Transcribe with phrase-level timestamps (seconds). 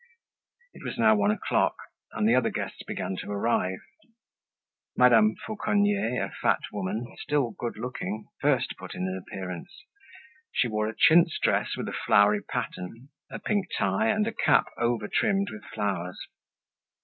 [0.73, 1.75] It was now one o'clock
[2.11, 3.77] and the other guests began to arrive.
[4.97, 9.83] Madame Fauconnier, a fat woman, still good looking, first put in an appearance;
[10.51, 14.65] she wore a chintz dress with a flowery pattern, a pink tie and a cap
[14.79, 16.17] over trimmed with flowers.